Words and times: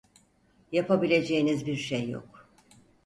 Yapabileceğiniz 0.71 1.65
bir 1.67 1.75
şey 1.75 2.09
yok. 2.09 2.49